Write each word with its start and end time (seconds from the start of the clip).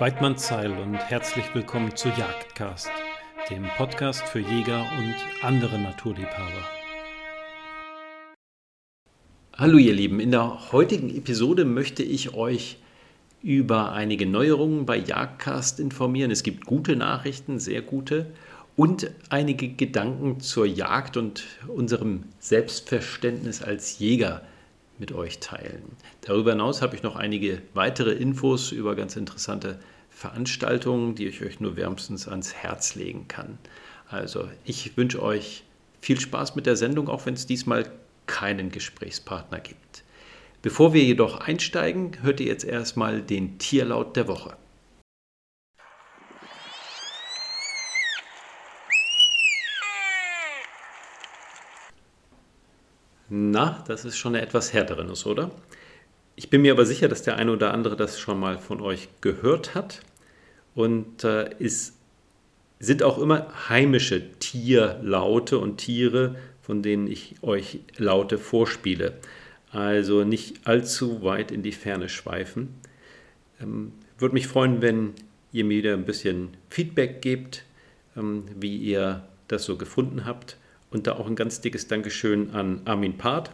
Weidmann 0.00 0.38
Zeil 0.38 0.70
und 0.78 0.94
herzlich 0.94 1.52
willkommen 1.56 1.96
zu 1.96 2.08
Jagdcast, 2.10 2.88
dem 3.50 3.64
Podcast 3.76 4.22
für 4.22 4.38
Jäger 4.38 4.86
und 4.96 5.16
andere 5.42 5.76
Naturliebhaber. 5.76 6.62
Hallo 9.56 9.76
ihr 9.76 9.92
Lieben, 9.92 10.20
in 10.20 10.30
der 10.30 10.70
heutigen 10.70 11.10
Episode 11.10 11.64
möchte 11.64 12.04
ich 12.04 12.34
euch 12.34 12.78
über 13.42 13.90
einige 13.90 14.24
Neuerungen 14.24 14.86
bei 14.86 14.98
Jagdcast 14.98 15.80
informieren. 15.80 16.30
Es 16.30 16.44
gibt 16.44 16.66
gute 16.66 16.94
Nachrichten, 16.94 17.58
sehr 17.58 17.82
gute 17.82 18.26
und 18.76 19.10
einige 19.30 19.68
Gedanken 19.68 20.38
zur 20.38 20.66
Jagd 20.66 21.16
und 21.16 21.42
unserem 21.66 22.22
Selbstverständnis 22.38 23.62
als 23.62 23.98
Jäger 23.98 24.42
mit 24.98 25.12
euch 25.12 25.38
teilen. 25.38 25.82
Darüber 26.22 26.52
hinaus 26.52 26.82
habe 26.82 26.96
ich 26.96 27.02
noch 27.02 27.16
einige 27.16 27.62
weitere 27.74 28.12
Infos 28.12 28.72
über 28.72 28.94
ganz 28.94 29.16
interessante 29.16 29.78
Veranstaltungen, 30.10 31.14
die 31.14 31.26
ich 31.26 31.42
euch 31.42 31.60
nur 31.60 31.76
wärmstens 31.76 32.26
ans 32.28 32.54
Herz 32.54 32.94
legen 32.94 33.28
kann. 33.28 33.58
Also 34.08 34.48
ich 34.64 34.96
wünsche 34.96 35.22
euch 35.22 35.64
viel 36.00 36.18
Spaß 36.18 36.56
mit 36.56 36.66
der 36.66 36.76
Sendung, 36.76 37.08
auch 37.08 37.26
wenn 37.26 37.34
es 37.34 37.46
diesmal 37.46 37.90
keinen 38.26 38.70
Gesprächspartner 38.70 39.60
gibt. 39.60 40.04
Bevor 40.62 40.92
wir 40.92 41.04
jedoch 41.04 41.40
einsteigen, 41.40 42.12
hört 42.22 42.40
ihr 42.40 42.46
jetzt 42.46 42.64
erstmal 42.64 43.22
den 43.22 43.58
Tierlaut 43.58 44.16
der 44.16 44.26
Woche. 44.28 44.56
Na, 53.28 53.84
das 53.86 54.04
ist 54.04 54.16
schon 54.16 54.34
eine 54.34 54.44
etwas 54.44 54.72
härtere 54.72 55.04
Nuss, 55.04 55.26
oder? 55.26 55.50
Ich 56.34 56.50
bin 56.50 56.62
mir 56.62 56.72
aber 56.72 56.86
sicher, 56.86 57.08
dass 57.08 57.22
der 57.22 57.36
eine 57.36 57.52
oder 57.52 57.74
andere 57.74 57.96
das 57.96 58.18
schon 58.18 58.40
mal 58.40 58.58
von 58.58 58.80
euch 58.80 59.08
gehört 59.20 59.74
hat. 59.74 60.00
Und 60.74 61.24
äh, 61.24 61.50
es 61.58 61.94
sind 62.78 63.02
auch 63.02 63.18
immer 63.18 63.68
heimische 63.68 64.38
Tierlaute 64.38 65.58
und 65.58 65.78
Tiere, 65.78 66.36
von 66.62 66.82
denen 66.82 67.06
ich 67.06 67.34
euch 67.42 67.80
Laute 67.96 68.38
vorspiele. 68.38 69.14
Also 69.72 70.24
nicht 70.24 70.66
allzu 70.66 71.22
weit 71.22 71.50
in 71.50 71.62
die 71.62 71.72
Ferne 71.72 72.08
schweifen. 72.08 72.74
Ähm, 73.60 73.92
Würde 74.18 74.34
mich 74.34 74.46
freuen, 74.46 74.80
wenn 74.80 75.14
ihr 75.52 75.64
mir 75.64 75.78
wieder 75.78 75.92
ein 75.94 76.04
bisschen 76.04 76.50
Feedback 76.70 77.20
gebt, 77.20 77.64
ähm, 78.16 78.44
wie 78.58 78.76
ihr 78.76 79.26
das 79.48 79.64
so 79.64 79.76
gefunden 79.76 80.24
habt. 80.24 80.56
Und 80.90 81.06
da 81.06 81.12
auch 81.16 81.26
ein 81.26 81.36
ganz 81.36 81.60
dickes 81.60 81.86
Dankeschön 81.86 82.50
an 82.54 82.82
Armin 82.84 83.18
Part 83.18 83.50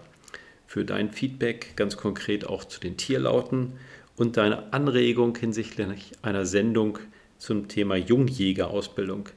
für 0.66 0.84
dein 0.84 1.10
Feedback, 1.10 1.72
ganz 1.76 1.96
konkret 1.96 2.46
auch 2.46 2.64
zu 2.64 2.80
den 2.80 2.96
Tierlauten 2.96 3.72
und 4.16 4.36
deine 4.36 4.72
Anregung 4.72 5.36
hinsichtlich 5.36 6.12
einer 6.22 6.46
Sendung 6.46 6.98
zum 7.38 7.68
Thema 7.68 7.96
Jungjägerausbildung. 7.96 9.28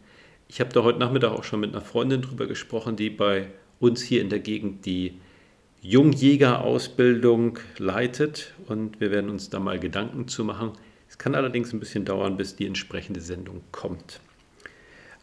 Ich 0.47 0.59
habe 0.59 0.71
da 0.71 0.83
heute 0.83 0.99
Nachmittag 0.99 1.31
auch 1.31 1.43
schon 1.43 1.59
mit 1.59 1.73
einer 1.73 1.83
Freundin 1.83 2.21
drüber 2.21 2.47
gesprochen, 2.47 2.95
die 2.95 3.09
bei 3.09 3.47
uns 3.79 4.01
hier 4.01 4.21
in 4.21 4.29
der 4.29 4.39
Gegend 4.39 4.85
die 4.85 5.19
Jungjägerausbildung 5.81 7.59
leitet 7.77 8.53
und 8.67 8.99
wir 8.99 9.11
werden 9.11 9.29
uns 9.29 9.49
da 9.49 9.59
mal 9.59 9.79
Gedanken 9.79 10.27
zu 10.27 10.43
machen. 10.43 10.71
Es 11.09 11.17
kann 11.17 11.35
allerdings 11.35 11.73
ein 11.73 11.79
bisschen 11.79 12.05
dauern, 12.05 12.37
bis 12.37 12.55
die 12.55 12.65
entsprechende 12.65 13.21
Sendung 13.21 13.61
kommt. 13.71 14.19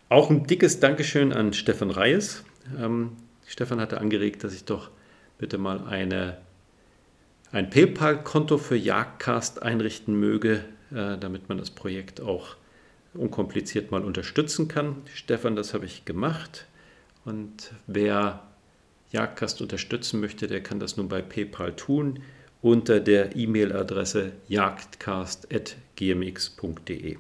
Auch 0.08 0.30
ein 0.30 0.47
dickes 0.47 0.80
Dankeschön 0.80 1.33
an 1.33 1.52
Stefan 1.52 1.91
Reyes, 1.91 2.45
ähm, 2.79 3.17
Stefan 3.47 3.81
hatte 3.81 4.01
angeregt, 4.01 4.45
dass 4.45 4.55
ich 4.55 4.65
doch 4.65 4.91
bitte 5.39 5.59
mal 5.59 5.87
eine, 5.87 6.39
ein 7.53 7.70
PayPal-Konto 7.70 8.59
für 8.59 8.77
Jagdcast 8.77 9.62
einrichten 9.62 10.19
möge, 10.19 10.65
äh, 10.92 11.17
damit 11.19 11.48
man 11.48 11.59
das 11.59 11.70
Projekt 11.70 12.20
auch 12.20 12.57
unkompliziert 13.15 13.91
mal 13.91 14.03
unterstützen 14.03 14.69
kann. 14.69 14.97
Stefan, 15.15 15.57
das 15.57 15.73
habe 15.75 15.87
ich 15.87 16.05
gemacht. 16.05 16.67
Und 17.25 17.73
wer 17.87 18.42
Jagdcast 19.12 19.63
unterstützen 19.63 20.20
möchte, 20.20 20.46
der 20.46 20.63
kann 20.63 20.79
das 20.81 20.96
nun 20.96 21.08
bei 21.08 21.20
PayPal 21.23 21.75
tun 21.77 22.20
unter 22.61 23.01
der 23.01 23.35
E-Mail-Adresse 23.36 24.33
jagdcast.gmx.de. 24.48 27.19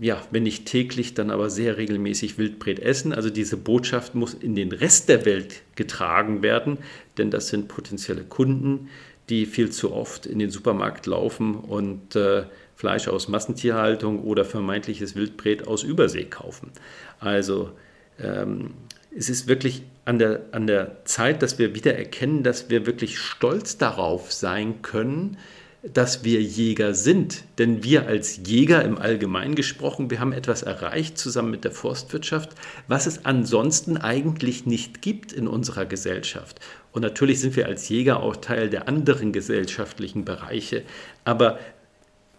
ja, 0.00 0.22
wenn 0.30 0.44
nicht 0.44 0.64
täglich, 0.64 1.12
dann 1.12 1.30
aber 1.30 1.50
sehr 1.50 1.76
regelmäßig 1.76 2.38
Wildbret 2.38 2.80
essen. 2.80 3.12
Also 3.12 3.28
diese 3.28 3.58
Botschaft 3.58 4.14
muss 4.14 4.32
in 4.32 4.54
den 4.54 4.72
Rest 4.72 5.10
der 5.10 5.26
Welt 5.26 5.62
getragen 5.76 6.42
werden, 6.42 6.78
denn 7.18 7.30
das 7.30 7.48
sind 7.48 7.68
potenzielle 7.68 8.24
Kunden, 8.24 8.88
die 9.28 9.44
viel 9.44 9.70
zu 9.70 9.92
oft 9.92 10.24
in 10.24 10.38
den 10.38 10.50
Supermarkt 10.50 11.06
laufen 11.06 11.54
und 11.54 12.16
äh, 12.16 12.44
Fleisch 12.74 13.08
aus 13.08 13.28
Massentierhaltung 13.28 14.22
oder 14.22 14.46
vermeintliches 14.46 15.14
Wildbret 15.14 15.68
aus 15.68 15.82
Übersee 15.82 16.24
kaufen. 16.24 16.72
Also 17.18 17.70
ähm, 18.18 18.70
es 19.14 19.28
ist 19.28 19.48
wirklich 19.48 19.82
an 20.06 20.18
der, 20.18 20.46
an 20.52 20.66
der 20.66 21.04
Zeit, 21.04 21.42
dass 21.42 21.58
wir 21.58 21.74
wieder 21.74 21.94
erkennen, 21.94 22.42
dass 22.42 22.70
wir 22.70 22.86
wirklich 22.86 23.18
stolz 23.18 23.76
darauf 23.76 24.32
sein 24.32 24.80
können, 24.80 25.36
dass 25.82 26.24
wir 26.24 26.42
Jäger 26.42 26.94
sind. 26.94 27.44
Denn 27.58 27.82
wir 27.82 28.06
als 28.06 28.40
Jäger 28.46 28.84
im 28.84 28.98
Allgemeinen 28.98 29.54
gesprochen, 29.54 30.10
wir 30.10 30.20
haben 30.20 30.32
etwas 30.32 30.62
erreicht 30.62 31.16
zusammen 31.16 31.50
mit 31.50 31.64
der 31.64 31.72
Forstwirtschaft, 31.72 32.50
was 32.86 33.06
es 33.06 33.24
ansonsten 33.24 33.96
eigentlich 33.96 34.66
nicht 34.66 35.00
gibt 35.00 35.32
in 35.32 35.48
unserer 35.48 35.86
Gesellschaft. 35.86 36.60
Und 36.92 37.02
natürlich 37.02 37.40
sind 37.40 37.56
wir 37.56 37.66
als 37.66 37.88
Jäger 37.88 38.22
auch 38.22 38.36
Teil 38.36 38.68
der 38.68 38.88
anderen 38.88 39.32
gesellschaftlichen 39.32 40.24
Bereiche. 40.24 40.82
Aber 41.24 41.58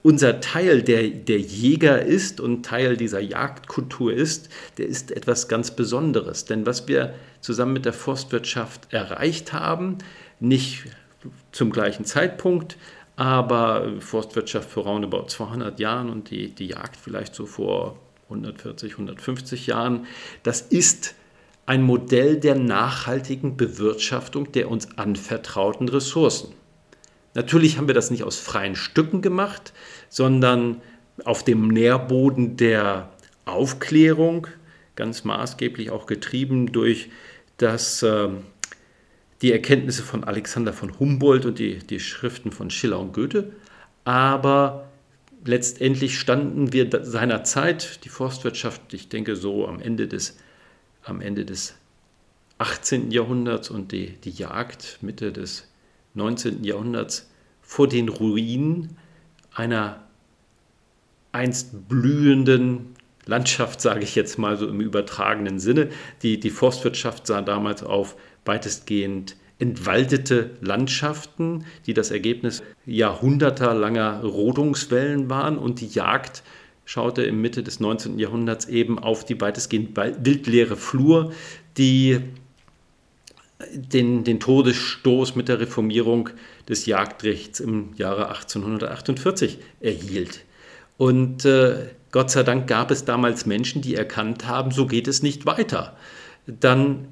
unser 0.04 0.40
Teil, 0.40 0.82
der, 0.82 1.10
der 1.10 1.40
Jäger 1.40 2.02
ist 2.02 2.40
und 2.40 2.66
Teil 2.66 2.98
dieser 2.98 3.20
Jagdkultur 3.20 4.14
ist, 4.14 4.50
der 4.78 4.88
ist 4.88 5.12
etwas 5.12 5.48
ganz 5.48 5.72
Besonderes. 5.72 6.46
Denn 6.46 6.66
was 6.66 6.88
wir 6.88 7.14
zusammen 7.40 7.74
mit 7.74 7.86
der 7.86 7.94
Forstwirtschaft 7.94 8.92
erreicht 8.92 9.54
haben, 9.54 10.00
nicht 10.40 10.86
zum 11.52 11.72
gleichen 11.72 12.04
Zeitpunkt, 12.06 12.78
aber 13.16 14.00
Forstwirtschaft 14.00 14.70
vor 14.70 14.84
roundabout 14.84 15.28
200 15.28 15.80
Jahren 15.80 16.10
und 16.10 16.30
die, 16.30 16.50
die 16.50 16.68
Jagd 16.68 16.96
vielleicht 16.96 17.36
so 17.36 17.46
vor 17.46 17.98
140, 18.26 18.94
150 18.94 19.68
Jahren, 19.68 20.06
das 20.44 20.62
ist 20.62 21.16
ein 21.66 21.84
Modell 21.84 22.38
der 22.40 22.56
nachhaltigen 22.56 23.58
Bewirtschaftung 23.58 24.52
der 24.52 24.70
uns 24.70 24.98
anvertrauten 24.98 25.90
Ressourcen. 25.90 26.54
Natürlich 27.34 27.78
haben 27.78 27.88
wir 27.88 27.94
das 27.94 28.12
nicht 28.12 28.24
aus 28.24 28.38
freien 28.38 28.76
Stücken 28.76 29.22
gemacht, 29.22 29.74
sondern 30.10 30.82
auf 31.24 31.44
dem 31.44 31.68
Nährboden 31.68 32.58
der 32.58 33.10
Aufklärung, 33.46 34.48
ganz 34.96 35.24
maßgeblich 35.24 35.92
auch 35.92 36.06
getrieben 36.06 36.72
durch 36.72 37.10
das, 37.58 38.04
äh, 38.04 38.30
die 39.42 39.52
Erkenntnisse 39.52 40.04
von 40.04 40.24
Alexander 40.24 40.74
von 40.74 41.00
Humboldt 41.00 41.46
und 41.46 41.60
die, 41.60 41.80
die 41.80 42.00
Schriften 42.00 42.52
von 42.52 42.70
Schiller 42.70 43.00
und 43.00 43.14
Goethe. 43.14 43.52
Aber 44.06 44.88
letztendlich 45.44 46.20
standen 46.20 46.74
wir 46.74 46.90
seiner 47.04 47.44
Zeit, 47.44 48.06
die 48.06 48.10
Forstwirtschaft, 48.10 48.94
ich 48.94 49.10
denke 49.10 49.36
so 49.36 49.68
am 49.68 49.80
Ende 49.80 50.08
des, 50.08 50.38
am 51.04 51.22
Ende 51.22 51.46
des 51.46 51.76
18. 52.60 53.10
Jahrhunderts 53.10 53.72
und 53.72 53.92
die, 53.92 54.10
die 54.24 54.30
Jagd 54.30 55.00
Mitte 55.02 55.32
des 55.32 55.68
19. 56.14 56.64
Jahrhunderts 56.64 57.30
vor 57.62 57.88
den 57.88 58.10
Ruinen 58.10 58.98
einer 59.54 60.04
einst 61.32 61.88
blühenden 61.88 62.96
Landschaft, 63.32 63.80
sage 63.82 64.04
ich 64.04 64.14
jetzt 64.16 64.38
mal 64.38 64.58
so 64.58 64.68
im 64.68 64.82
übertragenen 64.82 65.60
Sinne. 65.60 65.90
Die, 66.22 66.40
die 66.40 66.50
Forstwirtschaft 66.50 67.26
sah 67.26 67.42
damals 67.42 67.82
auf 67.82 68.18
weitestgehend 68.46 69.38
entwaldete 69.58 70.52
Landschaften, 70.60 71.66
die 71.86 71.94
das 71.94 72.12
Ergebnis 72.12 72.62
jahrhundertelanger 72.86 74.22
Rodungswellen 74.22 75.30
waren 75.30 75.58
und 75.58 75.80
die 75.80 75.88
Jagd 75.88 76.44
schaute 76.84 77.24
im 77.24 77.42
Mitte 77.42 77.64
des 77.64 77.80
19. 77.80 78.20
Jahrhunderts 78.20 78.66
eben 78.66 79.00
auf 79.00 79.24
die 79.24 79.40
weitestgehend 79.40 79.96
wildleere 79.96 80.76
Flur, 80.76 81.32
die 81.78 82.20
den, 83.74 84.24
den 84.24 84.40
Todesstoß 84.40 85.36
mit 85.36 85.48
der 85.48 85.60
Reformierung 85.60 86.30
des 86.68 86.86
Jagdrechts 86.86 87.60
im 87.60 87.94
Jahre 87.96 88.30
1848 88.30 89.60
erhielt. 89.80 90.44
Und 90.98 91.46
äh, 91.46 91.88
Gott 92.12 92.30
sei 92.30 92.44
Dank 92.44 92.68
gab 92.68 92.92
es 92.92 93.06
damals 93.06 93.46
Menschen, 93.46 93.82
die 93.82 93.96
erkannt 93.96 94.48
haben, 94.48 94.72
so 94.72 94.86
geht 94.86 95.08
es 95.08 95.24
nicht 95.24 95.46
weiter. 95.46 95.96
Dann 96.46 97.08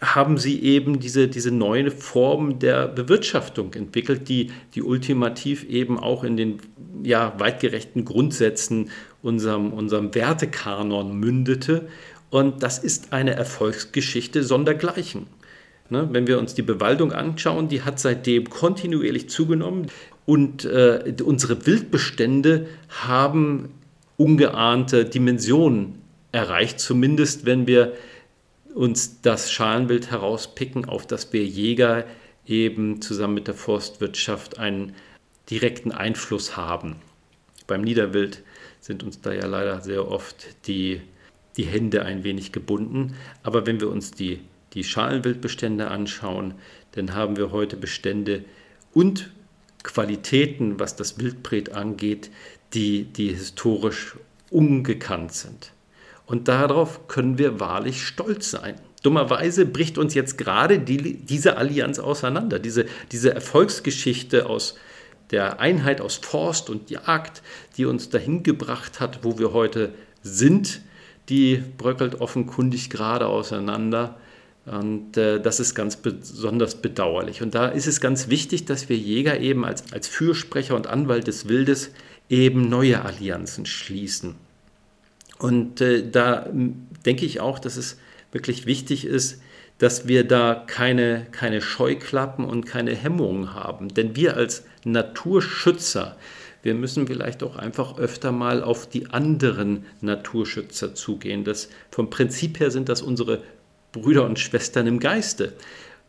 haben 0.00 0.38
sie 0.38 0.62
eben 0.62 0.98
diese, 0.98 1.28
diese 1.28 1.50
neue 1.50 1.90
Form 1.90 2.58
der 2.58 2.88
Bewirtschaftung 2.88 3.74
entwickelt, 3.74 4.28
die, 4.28 4.50
die 4.74 4.82
ultimativ 4.82 5.64
eben 5.64 5.98
auch 5.98 6.24
in 6.24 6.36
den 6.36 6.58
ja, 7.02 7.34
weitgerechten 7.38 8.04
Grundsätzen 8.04 8.90
unserem, 9.22 9.72
unserem 9.72 10.14
Wertekanon 10.14 11.14
mündete. 11.14 11.88
Und 12.30 12.62
das 12.62 12.78
ist 12.78 13.12
eine 13.12 13.32
Erfolgsgeschichte 13.32 14.42
sondergleichen. 14.42 15.26
Ne, 15.90 16.08
wenn 16.12 16.28
wir 16.28 16.38
uns 16.38 16.54
die 16.54 16.62
Bewaldung 16.62 17.12
anschauen, 17.12 17.68
die 17.68 17.82
hat 17.82 17.98
seitdem 17.98 18.48
kontinuierlich 18.48 19.28
zugenommen 19.28 19.88
und 20.24 20.64
äh, 20.64 21.16
unsere 21.24 21.66
Wildbestände 21.66 22.68
haben 22.88 23.70
ungeahnte 24.20 25.06
Dimensionen 25.06 26.02
erreicht, 26.30 26.78
zumindest 26.78 27.46
wenn 27.46 27.66
wir 27.66 27.94
uns 28.74 29.22
das 29.22 29.50
Schalenwild 29.50 30.10
herauspicken, 30.10 30.84
auf 30.84 31.06
das 31.06 31.32
wir 31.32 31.42
Jäger 31.42 32.04
eben 32.46 33.00
zusammen 33.00 33.34
mit 33.34 33.48
der 33.48 33.54
Forstwirtschaft 33.54 34.58
einen 34.58 34.94
direkten 35.48 35.90
Einfluss 35.90 36.56
haben. 36.56 36.96
Beim 37.66 37.80
Niederwild 37.80 38.42
sind 38.80 39.02
uns 39.02 39.22
da 39.22 39.32
ja 39.32 39.46
leider 39.46 39.80
sehr 39.80 40.06
oft 40.06 40.66
die, 40.66 41.00
die 41.56 41.64
Hände 41.64 42.04
ein 42.04 42.22
wenig 42.22 42.52
gebunden. 42.52 43.14
Aber 43.42 43.66
wenn 43.66 43.80
wir 43.80 43.88
uns 43.88 44.10
die 44.10 44.40
die 44.74 44.84
Schalenwildbestände 44.84 45.88
anschauen, 45.88 46.54
dann 46.92 47.14
haben 47.14 47.36
wir 47.36 47.50
heute 47.50 47.76
Bestände 47.76 48.44
und 48.92 49.30
Qualitäten, 49.82 50.78
was 50.78 50.94
das 50.94 51.18
Wildbret 51.18 51.72
angeht, 51.72 52.30
die, 52.74 53.04
die 53.04 53.34
historisch 53.34 54.16
ungekannt 54.50 55.32
sind. 55.32 55.72
Und 56.26 56.48
darauf 56.48 57.08
können 57.08 57.38
wir 57.38 57.58
wahrlich 57.58 58.06
stolz 58.06 58.50
sein. 58.50 58.76
Dummerweise 59.02 59.66
bricht 59.66 59.98
uns 59.98 60.14
jetzt 60.14 60.36
gerade 60.36 60.78
die, 60.78 61.14
diese 61.14 61.56
Allianz 61.56 61.98
auseinander, 61.98 62.58
diese, 62.58 62.84
diese 63.10 63.34
Erfolgsgeschichte 63.34 64.46
aus 64.46 64.76
der 65.30 65.60
Einheit 65.60 66.00
aus 66.00 66.16
Forst 66.16 66.70
und 66.70 66.90
Jagd, 66.90 67.42
die 67.76 67.86
uns 67.86 68.10
dahin 68.10 68.42
gebracht 68.42 69.00
hat, 69.00 69.20
wo 69.22 69.38
wir 69.38 69.52
heute 69.52 69.94
sind, 70.22 70.82
die 71.28 71.62
bröckelt 71.78 72.20
offenkundig 72.20 72.90
gerade 72.90 73.26
auseinander. 73.26 74.18
Und 74.66 75.16
äh, 75.16 75.40
das 75.40 75.58
ist 75.58 75.74
ganz 75.74 75.96
besonders 75.96 76.74
bedauerlich. 76.74 77.42
Und 77.42 77.54
da 77.54 77.66
ist 77.66 77.86
es 77.86 78.00
ganz 78.00 78.28
wichtig, 78.28 78.66
dass 78.66 78.88
wir 78.88 78.96
Jäger 78.96 79.40
eben 79.40 79.64
als, 79.64 79.92
als 79.92 80.06
Fürsprecher 80.06 80.76
und 80.76 80.86
Anwalt 80.86 81.26
des 81.26 81.48
Wildes 81.48 81.90
eben 82.30 82.68
neue 82.68 83.04
Allianzen 83.04 83.66
schließen. 83.66 84.36
Und 85.38 85.80
äh, 85.80 86.08
da 86.08 86.46
denke 87.04 87.26
ich 87.26 87.40
auch, 87.40 87.58
dass 87.58 87.76
es 87.76 87.98
wirklich 88.32 88.66
wichtig 88.66 89.04
ist, 89.04 89.42
dass 89.78 90.06
wir 90.06 90.28
da 90.28 90.62
keine, 90.66 91.26
keine 91.32 91.60
Scheuklappen 91.62 92.44
und 92.44 92.66
keine 92.66 92.94
Hemmungen 92.94 93.54
haben. 93.54 93.88
Denn 93.88 94.14
wir 94.14 94.36
als 94.36 94.64
Naturschützer, 94.84 96.16
wir 96.62 96.74
müssen 96.74 97.06
vielleicht 97.06 97.42
auch 97.42 97.56
einfach 97.56 97.98
öfter 97.98 98.30
mal 98.30 98.62
auf 98.62 98.86
die 98.86 99.06
anderen 99.10 99.86
Naturschützer 100.02 100.94
zugehen. 100.94 101.44
Das, 101.44 101.70
vom 101.90 102.10
Prinzip 102.10 102.60
her 102.60 102.70
sind 102.70 102.90
das 102.90 103.00
unsere 103.00 103.42
Brüder 103.92 104.24
und 104.26 104.38
Schwestern 104.38 104.86
im 104.86 105.00
Geiste. 105.00 105.54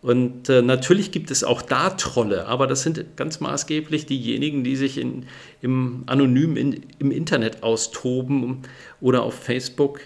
Und 0.02 0.50
äh, 0.50 0.64
natürlich 0.64 1.12
gibt 1.12 1.30
es 1.30 1.44
auch 1.44 1.62
da 1.62 1.92
Trolle, 1.92 2.48
aber 2.48 2.66
das 2.66 2.82
sind 2.82 3.06
ganz 3.18 3.40
maßgeblich 3.40 4.08
diejenigen, 4.08 4.64
die 4.64 4.76
sich 4.76 4.98
in, 4.98 5.28
im 5.62 6.04
anonym 6.08 6.58
in, 6.58 6.82
im 6.98 7.12
Internet 7.12 7.62
austoben 7.62 8.64
oder 9.00 9.22
auf 9.22 9.36
Facebook. 9.36 10.02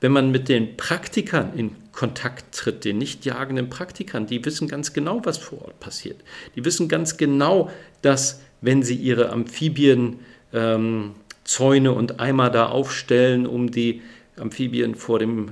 Wenn 0.00 0.10
man 0.10 0.32
mit 0.32 0.48
den 0.48 0.76
Praktikern 0.76 1.52
in 1.56 1.70
Kontakt 1.92 2.56
tritt, 2.56 2.84
den 2.84 2.98
nicht 2.98 3.24
jagenden 3.24 3.70
Praktikern, 3.70 4.26
die 4.26 4.44
wissen 4.44 4.66
ganz 4.66 4.92
genau, 4.92 5.24
was 5.24 5.38
vor 5.38 5.62
Ort 5.62 5.78
passiert. 5.80 6.20
Die 6.56 6.64
wissen 6.64 6.88
ganz 6.88 7.16
genau, 7.16 7.70
dass 8.02 8.42
wenn 8.60 8.82
sie 8.82 8.96
ihre 8.96 9.30
Amphibien, 9.30 10.18
ähm, 10.52 11.14
und 11.60 12.18
Eimer 12.18 12.50
da 12.50 12.66
aufstellen, 12.66 13.46
um 13.46 13.70
die 13.70 14.02
Amphibien 14.36 14.96
vor 14.96 15.20
dem 15.20 15.50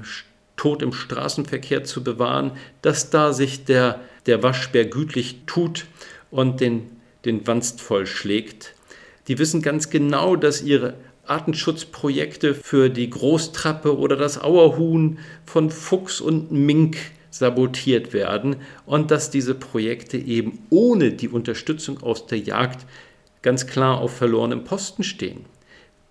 Tod 0.64 0.80
im 0.80 0.94
Straßenverkehr 0.94 1.84
zu 1.84 2.02
bewahren, 2.02 2.52
dass 2.80 3.10
da 3.10 3.34
sich 3.34 3.66
der, 3.66 4.00
der 4.24 4.42
Waschbär 4.42 4.86
gütlich 4.86 5.42
tut 5.44 5.84
und 6.30 6.62
den, 6.62 6.88
den 7.26 7.46
Wanst 7.46 7.82
vollschlägt. 7.82 8.74
Die 9.28 9.38
wissen 9.38 9.60
ganz 9.60 9.90
genau, 9.90 10.36
dass 10.36 10.62
ihre 10.62 10.94
Artenschutzprojekte 11.26 12.54
für 12.54 12.88
die 12.88 13.10
Großtrappe 13.10 13.94
oder 13.98 14.16
das 14.16 14.40
Auerhuhn 14.40 15.18
von 15.44 15.68
Fuchs 15.68 16.22
und 16.22 16.50
Mink 16.50 16.96
sabotiert 17.28 18.14
werden 18.14 18.56
und 18.86 19.10
dass 19.10 19.28
diese 19.28 19.54
Projekte 19.54 20.16
eben 20.16 20.60
ohne 20.70 21.12
die 21.12 21.28
Unterstützung 21.28 22.02
aus 22.02 22.26
der 22.26 22.38
Jagd 22.38 22.86
ganz 23.42 23.66
klar 23.66 23.98
auf 23.98 24.16
verlorenem 24.16 24.64
Posten 24.64 25.04
stehen. 25.04 25.44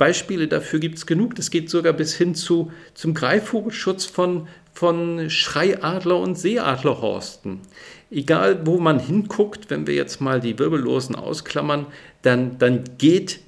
Beispiele 0.03 0.50
dafür 0.50 0.79
gibt 0.79 0.98
es 0.98 1.05
genug. 1.05 1.36
Das 1.36 1.50
geht 1.50 1.69
sogar 1.69 1.93
bis 1.93 2.13
hin 2.13 2.36
zu, 2.36 2.74
zum 2.93 3.13
Greifvogelschutz 3.13 4.03
von, 4.03 4.50
von 4.74 5.29
Schreiadler 5.29 6.19
und 6.19 6.38
Seeadlerhorsten. 6.38 7.62
Egal, 8.12 8.67
wo 8.67 8.81
man 8.81 9.00
hinguckt, 9.00 9.69
wenn 9.69 9.88
wir 9.88 9.95
jetzt 9.95 10.19
mal 10.19 10.41
die 10.41 10.60
Wirbellosen 10.60 11.15
ausklammern, 11.15 11.86
dann, 12.22 12.57
dann 12.57 12.83
geht 12.98 13.39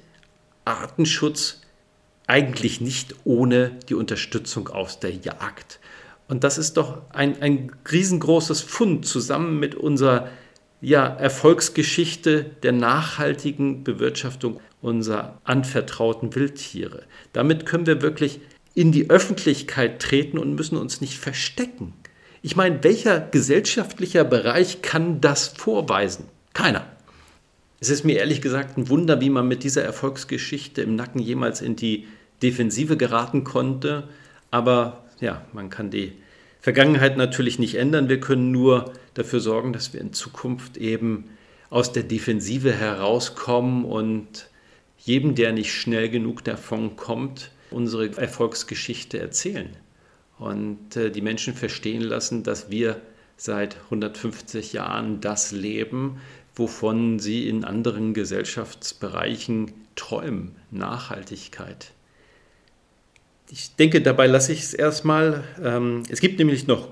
Artenschutz 0.64 1.60
eigentlich 2.26 2.80
nicht 2.80 3.14
ohne 3.24 3.72
die 3.90 3.94
Unterstützung 3.94 4.68
aus 4.68 4.98
der 4.98 5.12
Jagd. 5.12 5.78
Und 6.26 6.42
das 6.42 6.56
ist 6.56 6.78
doch 6.78 7.02
ein, 7.10 7.42
ein 7.42 7.70
riesengroßes 7.92 8.62
Fund 8.62 9.04
zusammen 9.04 9.60
mit 9.60 9.74
unserer 9.74 10.30
ja, 10.80 11.06
Erfolgsgeschichte 11.06 12.46
der 12.62 12.72
nachhaltigen 12.72 13.84
Bewirtschaftung 13.84 14.58
unserer 14.82 15.40
anvertrauten 15.44 16.34
Wildtiere. 16.34 17.04
Damit 17.32 17.66
können 17.66 17.86
wir 17.86 18.02
wirklich 18.02 18.40
in 18.74 18.92
die 18.92 19.10
Öffentlichkeit 19.10 20.00
treten 20.00 20.38
und 20.38 20.54
müssen 20.54 20.76
uns 20.76 21.00
nicht 21.00 21.18
verstecken. 21.18 21.94
Ich 22.42 22.56
meine, 22.56 22.84
welcher 22.84 23.20
gesellschaftlicher 23.20 24.22
Bereich 24.24 24.82
kann 24.82 25.20
das 25.20 25.48
vorweisen? 25.48 26.26
Keiner. 26.52 26.86
Es 27.80 27.90
ist 27.90 28.04
mir 28.04 28.18
ehrlich 28.18 28.40
gesagt 28.40 28.78
ein 28.78 28.88
Wunder, 28.88 29.20
wie 29.20 29.30
man 29.30 29.48
mit 29.48 29.64
dieser 29.64 29.82
Erfolgsgeschichte 29.82 30.82
im 30.82 30.94
Nacken 30.94 31.20
jemals 31.20 31.60
in 31.60 31.76
die 31.76 32.06
Defensive 32.42 32.96
geraten 32.96 33.44
konnte. 33.44 34.04
Aber 34.50 35.04
ja, 35.20 35.44
man 35.52 35.70
kann 35.70 35.90
die 35.90 36.12
Vergangenheit 36.60 37.16
natürlich 37.16 37.58
nicht 37.58 37.76
ändern. 37.76 38.08
Wir 38.08 38.20
können 38.20 38.50
nur 38.50 38.92
dafür 39.14 39.40
sorgen, 39.40 39.72
dass 39.72 39.92
wir 39.92 40.00
in 40.00 40.12
Zukunft 40.12 40.76
eben 40.76 41.30
aus 41.70 41.92
der 41.92 42.02
Defensive 42.02 42.72
herauskommen 42.72 43.84
und 43.84 44.48
jedem, 45.06 45.36
der 45.36 45.52
nicht 45.52 45.72
schnell 45.72 46.08
genug 46.08 46.42
davon 46.42 46.96
kommt, 46.96 47.52
unsere 47.70 48.16
Erfolgsgeschichte 48.16 49.18
erzählen 49.18 49.68
und 50.38 50.96
äh, 50.96 51.10
die 51.10 51.22
Menschen 51.22 51.54
verstehen 51.54 52.02
lassen, 52.02 52.42
dass 52.42 52.70
wir 52.70 53.00
seit 53.36 53.76
150 53.84 54.72
Jahren 54.72 55.20
das 55.20 55.52
leben, 55.52 56.20
wovon 56.56 57.20
sie 57.20 57.48
in 57.48 57.64
anderen 57.64 58.14
Gesellschaftsbereichen 58.14 59.72
träumen. 59.94 60.56
Nachhaltigkeit. 60.72 61.92
Ich 63.48 63.76
denke, 63.76 64.02
dabei 64.02 64.26
lasse 64.26 64.52
ich 64.52 64.60
es 64.60 64.74
erstmal. 64.74 65.44
Ähm, 65.62 66.02
es 66.08 66.20
gibt 66.20 66.38
nämlich 66.38 66.66
noch 66.66 66.88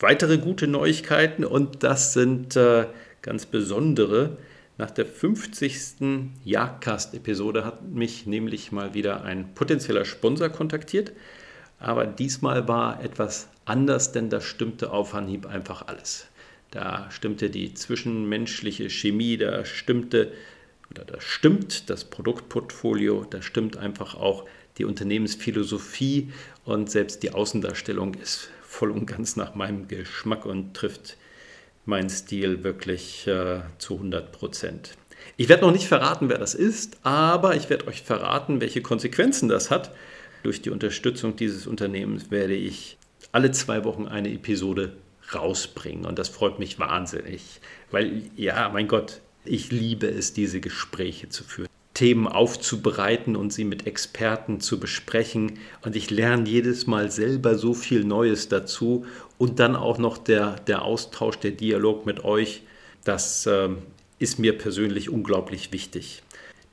weitere 0.00 0.38
gute 0.38 0.66
Neuigkeiten 0.66 1.44
und 1.44 1.84
das 1.84 2.12
sind 2.12 2.56
äh, 2.56 2.86
ganz 3.20 3.46
besondere. 3.46 4.36
Nach 4.82 4.90
der 4.90 5.06
50. 5.06 6.32
Jagdcast-Episode 6.44 7.64
hat 7.64 7.88
mich 7.88 8.26
nämlich 8.26 8.72
mal 8.72 8.94
wieder 8.94 9.22
ein 9.22 9.54
potenzieller 9.54 10.04
Sponsor 10.04 10.48
kontaktiert. 10.48 11.12
Aber 11.78 12.04
diesmal 12.04 12.66
war 12.66 13.00
etwas 13.00 13.48
anders, 13.64 14.10
denn 14.10 14.28
da 14.28 14.40
stimmte 14.40 14.90
auf 14.90 15.14
Anhieb 15.14 15.46
einfach 15.46 15.86
alles. 15.86 16.26
Da 16.72 17.08
stimmte 17.12 17.48
die 17.48 17.74
zwischenmenschliche 17.74 18.90
Chemie, 18.90 19.36
da 19.36 19.64
stimmte 19.64 20.32
oder 20.90 21.04
da 21.04 21.20
stimmt 21.20 21.88
das 21.88 22.04
Produktportfolio, 22.04 23.24
da 23.30 23.40
stimmt 23.40 23.76
einfach 23.76 24.16
auch 24.16 24.46
die 24.78 24.84
Unternehmensphilosophie 24.84 26.32
und 26.64 26.90
selbst 26.90 27.22
die 27.22 27.30
Außendarstellung 27.30 28.14
ist 28.14 28.50
voll 28.62 28.90
und 28.90 29.06
ganz 29.06 29.36
nach 29.36 29.54
meinem 29.54 29.86
Geschmack 29.86 30.44
und 30.44 30.74
trifft 30.74 31.18
meinen 31.84 32.10
Stil 32.10 32.64
wirklich 32.64 33.26
äh, 33.26 33.60
zu 33.78 33.94
100 33.94 34.32
Prozent. 34.32 34.96
Ich 35.36 35.48
werde 35.48 35.62
noch 35.62 35.72
nicht 35.72 35.86
verraten, 35.86 36.28
wer 36.28 36.38
das 36.38 36.54
ist, 36.54 36.98
aber 37.02 37.56
ich 37.56 37.70
werde 37.70 37.86
euch 37.86 38.02
verraten, 38.02 38.60
welche 38.60 38.82
Konsequenzen 38.82 39.48
das 39.48 39.70
hat. 39.70 39.94
Durch 40.42 40.62
die 40.62 40.70
Unterstützung 40.70 41.36
dieses 41.36 41.66
Unternehmens 41.66 42.30
werde 42.30 42.54
ich 42.54 42.98
alle 43.30 43.50
zwei 43.52 43.84
Wochen 43.84 44.06
eine 44.06 44.32
Episode 44.32 44.92
rausbringen 45.34 46.04
und 46.04 46.18
das 46.18 46.28
freut 46.28 46.58
mich 46.58 46.78
wahnsinnig, 46.78 47.60
weil 47.90 48.24
ja, 48.36 48.68
mein 48.68 48.88
Gott, 48.88 49.20
ich 49.44 49.70
liebe 49.70 50.06
es, 50.08 50.32
diese 50.32 50.60
Gespräche 50.60 51.28
zu 51.28 51.44
führen. 51.44 51.68
Themen 52.02 52.26
aufzubereiten 52.26 53.36
und 53.36 53.52
sie 53.52 53.62
mit 53.62 53.86
Experten 53.86 54.58
zu 54.58 54.80
besprechen. 54.80 55.60
Und 55.82 55.94
ich 55.94 56.10
lerne 56.10 56.48
jedes 56.48 56.88
Mal 56.88 57.12
selber 57.12 57.56
so 57.56 57.74
viel 57.74 58.02
Neues 58.02 58.48
dazu. 58.48 59.06
Und 59.38 59.60
dann 59.60 59.76
auch 59.76 59.98
noch 59.98 60.18
der, 60.18 60.56
der 60.66 60.82
Austausch, 60.82 61.36
der 61.36 61.52
Dialog 61.52 62.04
mit 62.04 62.24
euch. 62.24 62.62
Das 63.04 63.46
äh, 63.46 63.68
ist 64.18 64.40
mir 64.40 64.58
persönlich 64.58 65.10
unglaublich 65.10 65.72
wichtig. 65.72 66.24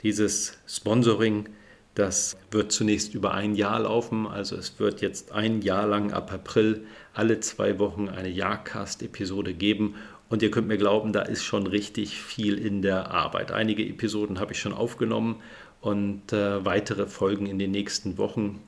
Dieses 0.01 0.57
Sponsoring, 0.65 1.47
das 1.93 2.35
wird 2.49 2.71
zunächst 2.71 3.13
über 3.13 3.35
ein 3.35 3.53
Jahr 3.53 3.81
laufen. 3.81 4.25
Also 4.25 4.55
es 4.55 4.79
wird 4.79 5.01
jetzt 5.01 5.31
ein 5.31 5.61
Jahr 5.61 5.85
lang 5.85 6.11
ab 6.11 6.33
April 6.33 6.87
alle 7.13 7.39
zwei 7.39 7.77
Wochen 7.77 8.09
eine 8.09 8.29
Jagdcast-Episode 8.29 9.53
geben. 9.53 9.93
Und 10.29 10.43
ihr 10.43 10.51
könnt 10.51 10.67
mir 10.67 10.77
glauben, 10.77 11.11
da 11.11 11.23
ist 11.23 11.43
schon 11.43 11.65
richtig 11.65 12.21
viel 12.21 12.57
in 12.57 12.81
der 12.81 13.11
Arbeit. 13.11 13.51
Einige 13.51 13.83
Episoden 13.83 14.39
habe 14.39 14.53
ich 14.53 14.59
schon 14.59 14.73
aufgenommen 14.73 15.41
und 15.81 16.31
äh, 16.31 16.63
weitere 16.63 17.07
Folgen 17.07 17.47
in 17.47 17.57
den 17.57 17.71
nächsten 17.71 18.17
Wochen. 18.17 18.61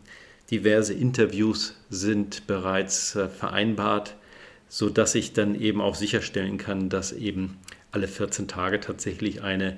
Diverse 0.49 0.93
Interviews 0.93 1.77
sind 1.89 2.47
bereits 2.47 3.15
äh, 3.15 3.29
vereinbart, 3.29 4.15
sodass 4.67 5.13
ich 5.13 5.33
dann 5.33 5.53
eben 5.53 5.81
auch 5.81 5.95
sicherstellen 5.95 6.57
kann, 6.57 6.89
dass 6.89 7.11
eben 7.11 7.57
alle 7.91 8.07
14 8.07 8.47
Tage 8.47 8.79
tatsächlich 8.79 9.43
eine, 9.43 9.77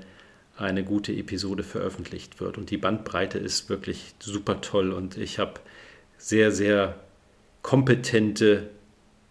eine 0.58 0.84
gute 0.86 1.12
Episode 1.12 1.64
veröffentlicht 1.64 2.40
wird. 2.40 2.58
Und 2.58 2.70
die 2.70 2.78
Bandbreite 2.78 3.40
ist 3.40 3.70
wirklich 3.70 4.14
super 4.20 4.62
toll 4.62 4.94
und 4.94 5.18
ich 5.18 5.38
habe 5.38 5.60
sehr, 6.18 6.52
sehr 6.52 6.96
kompetente 7.62 8.70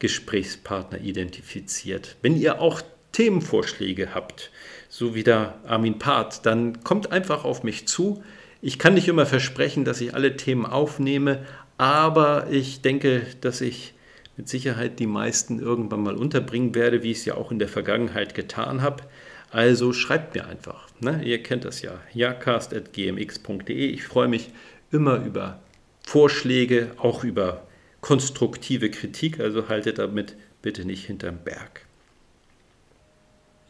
Gesprächspartner 0.02 1.00
identifiziert. 1.00 2.16
Wenn 2.22 2.36
ihr 2.36 2.60
auch 2.60 2.82
Themenvorschläge 3.12 4.16
habt, 4.16 4.50
so 4.88 5.14
wie 5.14 5.22
der 5.22 5.60
Armin 5.64 6.00
Part, 6.00 6.44
dann 6.44 6.82
kommt 6.82 7.12
einfach 7.12 7.44
auf 7.44 7.62
mich 7.62 7.86
zu. 7.86 8.20
Ich 8.60 8.80
kann 8.80 8.94
nicht 8.94 9.06
immer 9.06 9.26
versprechen, 9.26 9.84
dass 9.84 10.00
ich 10.00 10.12
alle 10.12 10.36
Themen 10.36 10.66
aufnehme, 10.66 11.46
aber 11.78 12.48
ich 12.50 12.82
denke, 12.82 13.22
dass 13.42 13.60
ich 13.60 13.94
mit 14.36 14.48
Sicherheit 14.48 14.98
die 14.98 15.06
meisten 15.06 15.60
irgendwann 15.60 16.02
mal 16.02 16.16
unterbringen 16.16 16.74
werde, 16.74 17.04
wie 17.04 17.12
ich 17.12 17.18
es 17.18 17.24
ja 17.24 17.34
auch 17.36 17.52
in 17.52 17.60
der 17.60 17.68
Vergangenheit 17.68 18.34
getan 18.34 18.82
habe. 18.82 19.04
Also 19.52 19.92
schreibt 19.92 20.34
mir 20.34 20.48
einfach. 20.48 20.88
Ne? 20.98 21.22
Ihr 21.22 21.44
kennt 21.44 21.64
das 21.64 21.80
ja. 21.80 22.00
jacast.gmx.de. 22.12 23.86
Ich 23.86 24.02
freue 24.02 24.26
mich 24.26 24.50
immer 24.90 25.24
über 25.24 25.60
Vorschläge, 26.04 26.90
auch 26.96 27.22
über 27.22 27.62
konstruktive 28.02 28.90
Kritik, 28.90 29.40
also 29.40 29.68
haltet 29.68 29.98
damit 29.98 30.36
bitte 30.60 30.84
nicht 30.84 31.06
hinterm 31.06 31.38
Berg. 31.42 31.86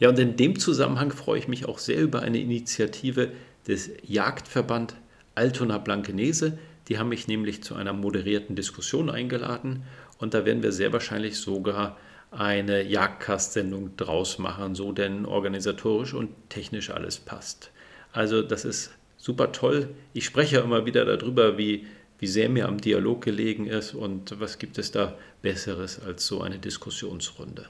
Ja, 0.00 0.08
und 0.08 0.18
in 0.18 0.36
dem 0.36 0.58
Zusammenhang 0.58 1.12
freue 1.12 1.38
ich 1.38 1.46
mich 1.46 1.66
auch 1.66 1.78
sehr 1.78 2.00
über 2.00 2.22
eine 2.22 2.40
Initiative 2.40 3.30
des 3.68 3.90
Jagdverband 4.02 4.96
Altona 5.36 5.78
Blankenese. 5.78 6.58
Die 6.88 6.98
haben 6.98 7.10
mich 7.10 7.28
nämlich 7.28 7.62
zu 7.62 7.76
einer 7.76 7.92
moderierten 7.92 8.56
Diskussion 8.56 9.10
eingeladen 9.10 9.84
und 10.18 10.34
da 10.34 10.44
werden 10.44 10.64
wir 10.64 10.72
sehr 10.72 10.92
wahrscheinlich 10.92 11.36
sogar 11.36 11.96
eine 12.32 12.82
Jagdcast-Sendung 12.82 13.96
draus 13.96 14.38
machen, 14.38 14.74
so 14.74 14.92
denn 14.92 15.26
organisatorisch 15.26 16.14
und 16.14 16.30
technisch 16.48 16.90
alles 16.90 17.18
passt. 17.18 17.70
Also 18.12 18.42
das 18.42 18.64
ist 18.64 18.90
super 19.16 19.52
toll. 19.52 19.90
Ich 20.14 20.24
spreche 20.24 20.56
ja 20.56 20.62
immer 20.62 20.86
wieder 20.86 21.04
darüber, 21.04 21.58
wie 21.58 21.86
wie 22.22 22.28
sehr 22.28 22.48
mir 22.48 22.68
am 22.68 22.80
Dialog 22.80 23.20
gelegen 23.20 23.66
ist 23.66 23.94
und 23.94 24.38
was 24.38 24.60
gibt 24.60 24.78
es 24.78 24.92
da 24.92 25.16
Besseres 25.42 26.00
als 26.00 26.24
so 26.24 26.40
eine 26.40 26.56
Diskussionsrunde. 26.56 27.66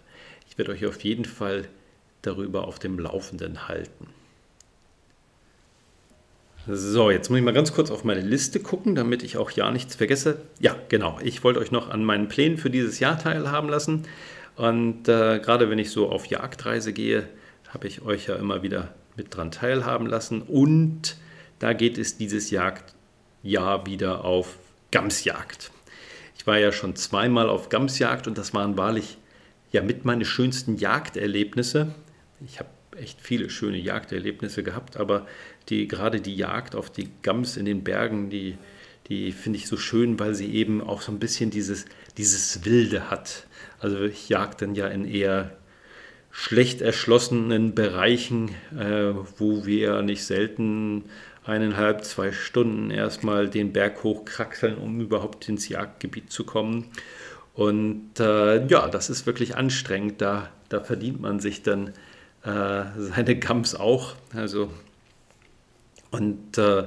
Ich 0.46 0.58
werde 0.58 0.72
euch 0.72 0.84
auf 0.84 1.02
jeden 1.02 1.24
Fall 1.24 1.68
darüber 2.20 2.64
auf 2.68 2.78
dem 2.78 2.98
Laufenden 2.98 3.66
halten. 3.66 4.08
So, 6.68 7.10
jetzt 7.10 7.30
muss 7.30 7.38
ich 7.38 7.44
mal 7.46 7.54
ganz 7.54 7.72
kurz 7.72 7.90
auf 7.90 8.04
meine 8.04 8.20
Liste 8.20 8.60
gucken, 8.60 8.94
damit 8.94 9.22
ich 9.22 9.38
auch 9.38 9.50
ja 9.52 9.70
nichts 9.70 9.94
vergesse. 9.94 10.42
Ja, 10.60 10.76
genau. 10.90 11.18
Ich 11.24 11.42
wollte 11.42 11.58
euch 11.58 11.70
noch 11.70 11.88
an 11.88 12.04
meinen 12.04 12.28
Plänen 12.28 12.58
für 12.58 12.68
dieses 12.68 13.00
Jahr 13.00 13.18
teilhaben 13.18 13.70
lassen. 13.70 14.02
Und 14.56 15.08
äh, 15.08 15.38
gerade 15.38 15.70
wenn 15.70 15.78
ich 15.78 15.90
so 15.90 16.10
auf 16.10 16.26
Jagdreise 16.26 16.92
gehe, 16.92 17.26
habe 17.70 17.86
ich 17.86 18.02
euch 18.02 18.26
ja 18.26 18.36
immer 18.36 18.62
wieder 18.62 18.92
mit 19.16 19.34
dran 19.34 19.50
teilhaben 19.50 20.06
lassen. 20.06 20.42
Und 20.42 21.16
da 21.58 21.72
geht 21.72 21.96
es 21.96 22.18
dieses 22.18 22.50
Jagd 22.50 22.94
Jahr 23.42 23.86
wieder 23.86 24.24
auf 24.24 24.56
Gamsjagd. 24.90 25.70
Ich 26.36 26.46
war 26.46 26.58
ja 26.58 26.72
schon 26.72 26.96
zweimal 26.96 27.48
auf 27.48 27.68
Gamsjagd 27.68 28.26
und 28.26 28.38
das 28.38 28.54
waren 28.54 28.76
wahrlich 28.76 29.18
ja 29.70 29.82
mit 29.82 30.04
meine 30.04 30.24
schönsten 30.24 30.76
Jagderlebnisse. 30.76 31.94
Ich 32.44 32.58
habe 32.58 32.68
echt 32.96 33.20
viele 33.20 33.50
schöne 33.50 33.78
Jagderlebnisse 33.78 34.62
gehabt, 34.62 34.96
aber 34.96 35.26
die, 35.68 35.88
gerade 35.88 36.20
die 36.20 36.36
Jagd 36.36 36.74
auf 36.74 36.90
die 36.90 37.08
Gams 37.22 37.56
in 37.56 37.64
den 37.64 37.84
Bergen, 37.84 38.28
die, 38.30 38.58
die 39.08 39.32
finde 39.32 39.58
ich 39.58 39.66
so 39.66 39.76
schön, 39.76 40.18
weil 40.18 40.34
sie 40.34 40.52
eben 40.52 40.82
auch 40.82 41.00
so 41.00 41.12
ein 41.12 41.18
bisschen 41.18 41.50
dieses, 41.50 41.86
dieses 42.16 42.64
Wilde 42.64 43.10
hat. 43.10 43.46
Also 43.78 44.02
ich 44.02 44.28
jag 44.28 44.56
dann 44.58 44.74
ja 44.74 44.88
in 44.88 45.06
eher 45.06 45.56
schlecht 46.30 46.80
erschlossenen 46.80 47.74
Bereichen, 47.74 48.50
äh, 48.76 49.12
wo 49.36 49.66
wir 49.66 50.02
nicht 50.02 50.24
selten 50.24 51.04
eineinhalb, 51.44 52.04
zwei 52.04 52.32
Stunden 52.32 52.90
erstmal 52.90 53.48
den 53.48 53.72
Berg 53.72 54.02
hochkraxeln, 54.04 54.76
um 54.76 55.00
überhaupt 55.00 55.48
ins 55.48 55.68
Jagdgebiet 55.68 56.30
zu 56.30 56.44
kommen. 56.44 56.86
Und 57.54 58.18
äh, 58.18 58.66
ja, 58.66 58.88
das 58.88 59.10
ist 59.10 59.26
wirklich 59.26 59.56
anstrengend. 59.56 60.20
Da, 60.20 60.50
da 60.68 60.80
verdient 60.80 61.20
man 61.20 61.40
sich 61.40 61.62
dann 61.62 61.88
äh, 62.44 62.84
seine 62.96 63.36
Gams 63.38 63.74
auch. 63.74 64.14
Also, 64.34 64.70
und 66.10 66.56
äh, 66.58 66.84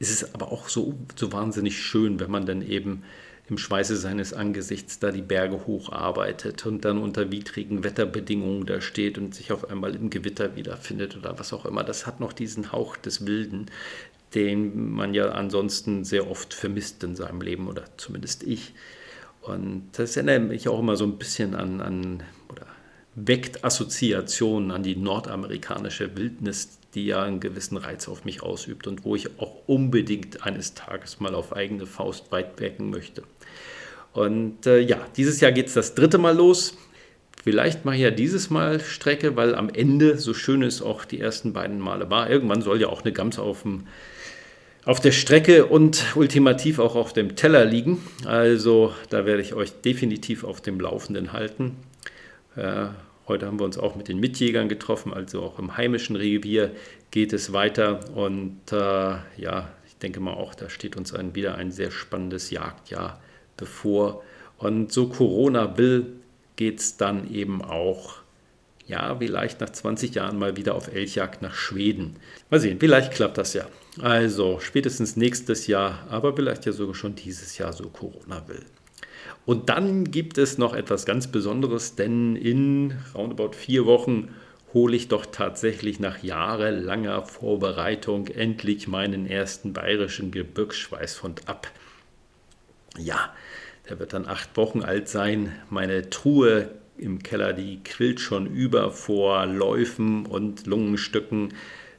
es 0.00 0.10
ist 0.10 0.34
aber 0.34 0.52
auch 0.52 0.68
so, 0.68 0.94
so 1.16 1.32
wahnsinnig 1.32 1.80
schön, 1.80 2.20
wenn 2.20 2.30
man 2.30 2.46
dann 2.46 2.62
eben 2.62 3.02
im 3.48 3.58
Schweiße 3.58 3.96
seines 3.96 4.32
Angesichts 4.34 4.98
da 4.98 5.10
die 5.10 5.22
Berge 5.22 5.66
hocharbeitet 5.66 6.66
und 6.66 6.84
dann 6.84 6.98
unter 6.98 7.30
widrigen 7.32 7.82
Wetterbedingungen 7.82 8.66
da 8.66 8.80
steht 8.80 9.16
und 9.16 9.34
sich 9.34 9.52
auf 9.52 9.70
einmal 9.70 9.94
im 9.94 10.10
Gewitter 10.10 10.54
wiederfindet 10.56 11.16
oder 11.16 11.38
was 11.38 11.52
auch 11.52 11.64
immer. 11.64 11.82
Das 11.82 12.06
hat 12.06 12.20
noch 12.20 12.32
diesen 12.32 12.72
Hauch 12.72 12.96
des 12.96 13.26
Wilden, 13.26 13.66
den 14.34 14.92
man 14.92 15.14
ja 15.14 15.30
ansonsten 15.30 16.04
sehr 16.04 16.30
oft 16.30 16.52
vermisst 16.52 17.02
in 17.04 17.16
seinem 17.16 17.40
Leben 17.40 17.68
oder 17.68 17.84
zumindest 17.96 18.42
ich. 18.42 18.74
Und 19.40 19.88
das 19.92 20.16
erinnert 20.16 20.48
mich 20.48 20.68
auch 20.68 20.80
immer 20.80 20.96
so 20.96 21.04
ein 21.04 21.16
bisschen 21.16 21.54
an, 21.54 21.80
an 21.80 22.22
oder 22.50 22.66
weckt 23.14 23.64
Assoziationen 23.64 24.70
an 24.70 24.82
die 24.82 24.96
nordamerikanische 24.96 26.16
Wildnis, 26.16 26.78
die 26.98 27.06
ja 27.06 27.22
einen 27.22 27.38
gewissen 27.38 27.76
Reiz 27.76 28.08
auf 28.08 28.24
mich 28.24 28.42
ausübt 28.42 28.88
und 28.88 29.04
wo 29.04 29.14
ich 29.14 29.38
auch 29.38 29.52
unbedingt 29.66 30.44
eines 30.44 30.74
Tages 30.74 31.20
mal 31.20 31.34
auf 31.34 31.54
eigene 31.54 31.86
Faust 31.86 32.32
weit 32.32 32.60
wecken 32.60 32.90
möchte. 32.90 33.22
Und 34.12 34.66
äh, 34.66 34.80
ja, 34.80 34.98
dieses 35.16 35.40
Jahr 35.40 35.52
geht 35.52 35.68
es 35.68 35.74
das 35.74 35.94
dritte 35.94 36.18
Mal 36.18 36.36
los. 36.36 36.76
Vielleicht 37.44 37.84
mache 37.84 37.94
ich 37.94 38.02
ja 38.02 38.10
dieses 38.10 38.50
Mal 38.50 38.80
Strecke, 38.80 39.36
weil 39.36 39.54
am 39.54 39.68
Ende, 39.68 40.18
so 40.18 40.34
schön 40.34 40.64
es 40.64 40.82
auch 40.82 41.04
die 41.04 41.20
ersten 41.20 41.52
beiden 41.52 41.78
Male 41.78 42.10
war, 42.10 42.28
irgendwann 42.28 42.62
soll 42.62 42.80
ja 42.80 42.88
auch 42.88 43.02
eine 43.02 43.12
Gams 43.12 43.38
auf, 43.38 43.62
dem, 43.62 43.86
auf 44.84 44.98
der 44.98 45.12
Strecke 45.12 45.66
und 45.66 46.04
ultimativ 46.16 46.80
auch 46.80 46.96
auf 46.96 47.12
dem 47.12 47.36
Teller 47.36 47.64
liegen. 47.64 48.02
Also 48.24 48.92
da 49.08 49.24
werde 49.24 49.42
ich 49.42 49.54
euch 49.54 49.70
definitiv 49.82 50.42
auf 50.42 50.60
dem 50.60 50.80
Laufenden 50.80 51.32
halten. 51.32 51.76
Äh, 52.56 52.86
Heute 53.28 53.46
haben 53.46 53.60
wir 53.60 53.64
uns 53.64 53.76
auch 53.76 53.94
mit 53.94 54.08
den 54.08 54.18
Mitjägern 54.18 54.70
getroffen, 54.70 55.12
also 55.12 55.42
auch 55.42 55.58
im 55.58 55.76
heimischen 55.76 56.16
Revier 56.16 56.72
geht 57.10 57.34
es 57.34 57.52
weiter. 57.52 58.00
Und 58.14 58.72
äh, 58.72 58.76
ja, 59.36 59.68
ich 59.86 59.96
denke 59.98 60.20
mal 60.20 60.32
auch, 60.32 60.54
da 60.54 60.70
steht 60.70 60.96
uns 60.96 61.12
ein, 61.12 61.34
wieder 61.34 61.56
ein 61.56 61.70
sehr 61.70 61.90
spannendes 61.90 62.50
Jagdjahr 62.50 63.20
bevor. 63.58 64.22
Und 64.56 64.92
so 64.92 65.08
Corona 65.08 65.76
will, 65.76 66.06
geht 66.56 66.80
es 66.80 66.96
dann 66.96 67.30
eben 67.30 67.62
auch, 67.62 68.14
ja, 68.86 69.14
vielleicht 69.18 69.60
nach 69.60 69.70
20 69.70 70.14
Jahren 70.14 70.38
mal 70.38 70.56
wieder 70.56 70.74
auf 70.74 70.92
Elchjagd 70.92 71.42
nach 71.42 71.54
Schweden. 71.54 72.16
Mal 72.48 72.60
sehen, 72.60 72.78
vielleicht 72.80 73.12
klappt 73.12 73.36
das 73.36 73.52
ja. 73.52 73.66
Also 74.00 74.58
spätestens 74.60 75.16
nächstes 75.16 75.66
Jahr, 75.66 76.06
aber 76.08 76.34
vielleicht 76.34 76.64
ja 76.64 76.72
sogar 76.72 76.94
schon 76.94 77.14
dieses 77.14 77.58
Jahr, 77.58 77.74
so 77.74 77.90
Corona 77.90 78.48
will. 78.48 78.64
Und 79.48 79.70
dann 79.70 80.04
gibt 80.10 80.36
es 80.36 80.58
noch 80.58 80.74
etwas 80.74 81.06
ganz 81.06 81.28
Besonderes, 81.28 81.94
denn 81.94 82.36
in 82.36 82.98
roundabout 83.14 83.52
vier 83.52 83.86
Wochen 83.86 84.28
hole 84.74 84.94
ich 84.94 85.08
doch 85.08 85.24
tatsächlich 85.24 86.00
nach 86.00 86.22
jahrelanger 86.22 87.22
Vorbereitung 87.22 88.26
endlich 88.26 88.88
meinen 88.88 89.24
ersten 89.24 89.72
bayerischen 89.72 90.32
Gebirgsschweißhund 90.32 91.48
ab. 91.48 91.72
Ja, 92.98 93.32
der 93.88 93.98
wird 93.98 94.12
dann 94.12 94.26
acht 94.26 94.54
Wochen 94.58 94.82
alt 94.82 95.08
sein. 95.08 95.58
Meine 95.70 96.10
Truhe 96.10 96.68
im 96.98 97.22
Keller, 97.22 97.54
die 97.54 97.82
quillt 97.82 98.20
schon 98.20 98.44
über 98.44 98.90
vor 98.90 99.46
Läufen 99.46 100.26
und 100.26 100.66
Lungenstücken, 100.66 101.54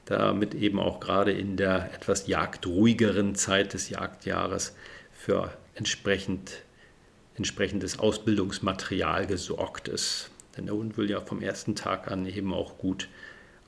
damit 0.06 0.54
eben 0.54 0.80
auch 0.80 1.00
gerade 1.00 1.32
in 1.32 1.58
der 1.58 1.96
etwas 1.96 2.28
jagdruhigeren 2.28 3.34
Zeit 3.34 3.74
des 3.74 3.90
Jagdjahres 3.90 4.76
für 5.12 5.52
entsprechend 5.74 6.62
entsprechendes 7.40 8.00
Ausbildungsmaterial 8.00 9.26
gesorgt 9.26 9.88
ist. 9.88 10.30
Denn 10.56 10.68
der 10.68 10.76
Hund 10.76 10.98
will 10.98 11.10
ja 11.10 11.22
vom 11.22 11.42
ersten 11.42 11.76
Tag 11.76 12.12
an 12.12 12.26
eben 12.26 12.54
auch 12.54 12.78
gut 12.78 13.08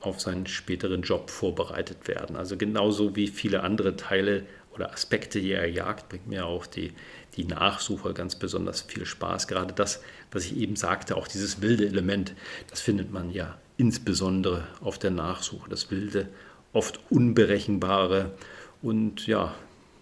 auf 0.00 0.20
seinen 0.20 0.46
späteren 0.46 1.02
Job 1.02 1.30
vorbereitet 1.30 2.08
werden. 2.08 2.36
Also 2.36 2.56
genauso 2.56 3.16
wie 3.16 3.28
viele 3.28 3.62
andere 3.62 3.96
Teile 3.96 4.44
oder 4.74 4.92
Aspekte 4.92 5.38
jeder 5.38 5.66
Jagd 5.66 6.08
bringt 6.08 6.26
mir 6.26 6.46
auch 6.46 6.66
die, 6.66 6.92
die 7.36 7.44
Nachsuche 7.44 8.14
ganz 8.14 8.36
besonders 8.36 8.82
viel 8.82 9.06
Spaß. 9.06 9.48
Gerade 9.48 9.72
das, 9.74 10.02
was 10.30 10.44
ich 10.44 10.56
eben 10.56 10.76
sagte, 10.76 11.16
auch 11.16 11.28
dieses 11.28 11.60
wilde 11.60 11.86
Element, 11.86 12.34
das 12.68 12.80
findet 12.80 13.12
man 13.12 13.30
ja 13.30 13.58
insbesondere 13.76 14.66
auf 14.80 14.98
der 14.98 15.10
Nachsuche. 15.10 15.68
Das 15.68 15.90
wilde, 15.90 16.28
oft 16.72 17.00
unberechenbare 17.10 18.32
und 18.80 19.26
ja, 19.26 19.54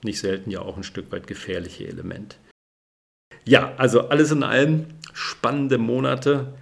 nicht 0.02 0.20
selten 0.20 0.50
ja 0.50 0.60
auch 0.62 0.76
ein 0.76 0.82
Stück 0.82 1.12
weit 1.12 1.26
gefährliche 1.26 1.86
Element. 1.86 2.38
Ja, 3.44 3.73
also 3.76 4.09
alles 4.09 4.30
in 4.30 4.42
allem 4.42 4.87
spannende 5.12 5.78
Monate. 5.78 6.52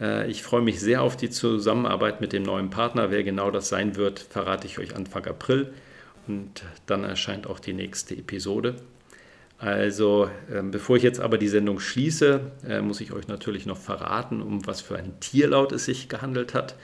Äh, 0.00 0.30
ich 0.30 0.42
freue 0.42 0.62
mich 0.62 0.80
sehr 0.80 1.02
auf 1.02 1.16
die 1.16 1.30
Zusammenarbeit 1.30 2.20
mit 2.20 2.32
dem 2.32 2.42
neuen 2.42 2.70
Partner. 2.70 3.10
Wer 3.10 3.24
genau 3.24 3.50
das 3.50 3.68
sein 3.68 3.96
wird, 3.96 4.18
verrate 4.18 4.66
ich 4.66 4.78
euch 4.78 4.94
Anfang 4.94 5.26
April. 5.26 5.72
Und 6.28 6.64
dann 6.86 7.04
erscheint 7.04 7.46
auch 7.46 7.60
die 7.60 7.72
nächste 7.72 8.16
Episode. 8.16 8.76
Also, 9.58 10.28
ähm, 10.52 10.70
bevor 10.70 10.96
ich 10.96 11.02
jetzt 11.02 11.20
aber 11.20 11.38
die 11.38 11.48
Sendung 11.48 11.80
schließe, 11.80 12.40
äh, 12.68 12.80
muss 12.82 13.00
ich 13.00 13.12
euch 13.12 13.26
natürlich 13.26 13.64
noch 13.64 13.78
verraten, 13.78 14.42
um 14.42 14.66
was 14.66 14.82
für 14.82 14.96
ein 14.96 15.18
Tierlaut 15.20 15.72
es 15.72 15.86
sich 15.86 16.08
gehandelt 16.08 16.52
hat. 16.52 16.74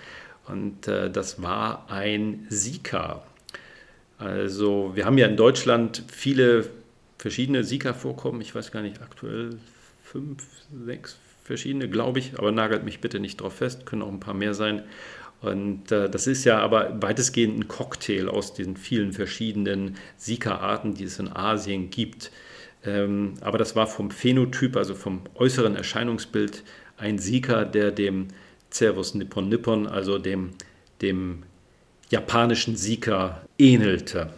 Und 0.46 0.88
äh, 0.88 1.10
das 1.10 1.42
war 1.42 1.86
ein 1.90 2.46
Sika. 2.48 3.22
Also, 4.18 4.92
wir 4.94 5.04
haben 5.04 5.18
ja 5.18 5.26
in 5.26 5.36
Deutschland 5.36 6.02
viele 6.08 6.70
verschiedene 7.22 7.62
Sika 7.62 7.94
vorkommen. 7.94 8.40
Ich 8.40 8.52
weiß 8.52 8.72
gar 8.72 8.82
nicht, 8.82 9.00
aktuell 9.00 9.56
fünf, 10.02 10.44
sechs 10.84 11.16
verschiedene, 11.44 11.88
glaube 11.88 12.18
ich, 12.18 12.36
aber 12.36 12.50
nagelt 12.50 12.84
mich 12.84 13.00
bitte 13.00 13.20
nicht 13.20 13.40
drauf 13.40 13.54
fest, 13.54 13.86
können 13.86 14.02
auch 14.02 14.08
ein 14.08 14.18
paar 14.18 14.34
mehr 14.34 14.54
sein. 14.54 14.82
Und 15.40 15.92
äh, 15.92 16.10
das 16.10 16.26
ist 16.26 16.44
ja 16.44 16.58
aber 16.58 17.00
weitestgehend 17.00 17.58
ein 17.58 17.68
Cocktail 17.68 18.28
aus 18.28 18.54
den 18.54 18.76
vielen 18.76 19.12
verschiedenen 19.12 19.96
Sika-Arten, 20.16 20.94
die 20.94 21.04
es 21.04 21.20
in 21.20 21.28
Asien 21.28 21.90
gibt. 21.90 22.32
Ähm, 22.84 23.34
aber 23.40 23.56
das 23.56 23.76
war 23.76 23.86
vom 23.86 24.10
Phänotyp, 24.10 24.76
also 24.76 24.94
vom 24.96 25.22
äußeren 25.36 25.76
Erscheinungsbild, 25.76 26.64
ein 26.96 27.18
Sika, 27.18 27.64
der 27.64 27.92
dem 27.92 28.28
Cervus 28.70 29.14
nippon 29.14 29.48
nippon, 29.48 29.86
also 29.86 30.18
dem, 30.18 30.50
dem 31.00 31.44
japanischen 32.10 32.76
Sika, 32.76 33.42
ähnelte. 33.58 34.30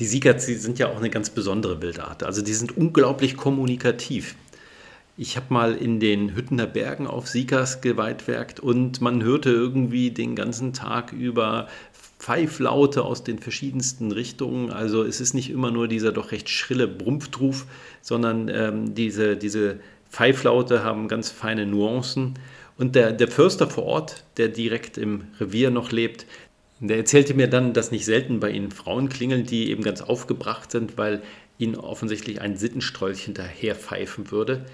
Die 0.00 0.06
Siegers 0.06 0.46
sind 0.46 0.78
ja 0.78 0.88
auch 0.88 0.96
eine 0.96 1.10
ganz 1.10 1.28
besondere 1.28 1.82
Wildart. 1.82 2.22
Also 2.22 2.40
die 2.40 2.54
sind 2.54 2.74
unglaublich 2.74 3.36
kommunikativ. 3.36 4.34
Ich 5.18 5.36
habe 5.36 5.46
mal 5.50 5.74
in 5.74 6.00
den 6.00 6.34
Hüttener 6.34 6.66
Bergen 6.66 7.06
auf 7.06 7.28
Sikas 7.28 7.82
geweitwerkt 7.82 8.60
und 8.60 9.02
man 9.02 9.22
hörte 9.22 9.50
irgendwie 9.50 10.10
den 10.10 10.34
ganzen 10.34 10.72
Tag 10.72 11.12
über 11.12 11.68
Pfeiflaute 12.18 13.02
aus 13.02 13.24
den 13.24 13.38
verschiedensten 13.38 14.10
Richtungen. 14.10 14.70
Also 14.70 15.04
es 15.04 15.20
ist 15.20 15.34
nicht 15.34 15.50
immer 15.50 15.70
nur 15.70 15.86
dieser 15.86 16.12
doch 16.12 16.32
recht 16.32 16.48
schrille 16.48 16.88
Brumpftruf, 16.88 17.66
sondern 18.00 18.48
ähm, 18.48 18.94
diese, 18.94 19.36
diese 19.36 19.80
Pfeiflaute 20.10 20.82
haben 20.82 21.08
ganz 21.08 21.30
feine 21.30 21.66
Nuancen. 21.66 22.38
Und 22.78 22.94
der, 22.94 23.12
der 23.12 23.28
Förster 23.28 23.68
vor 23.68 23.84
Ort, 23.84 24.24
der 24.38 24.48
direkt 24.48 24.96
im 24.96 25.24
Revier 25.38 25.70
noch 25.70 25.92
lebt, 25.92 26.24
der 26.88 26.96
erzählte 26.96 27.34
mir 27.34 27.46
dann, 27.46 27.74
dass 27.74 27.90
nicht 27.90 28.06
selten 28.06 28.40
bei 28.40 28.50
ihnen 28.50 28.70
Frauen 28.70 29.08
klingeln, 29.10 29.44
die 29.44 29.70
eben 29.70 29.82
ganz 29.82 30.00
aufgebracht 30.00 30.70
sind, 30.70 30.96
weil 30.96 31.22
ihnen 31.58 31.76
offensichtlich 31.76 32.40
ein 32.40 32.56
Sittenstrolch 32.56 33.22
hinterher 33.24 33.74
pfeifen 33.74 34.30
würde. 34.30 34.64